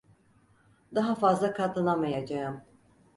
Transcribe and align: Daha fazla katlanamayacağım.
Daha 0.95 1.15
fazla 1.15 1.53
katlanamayacağım. 1.53 2.61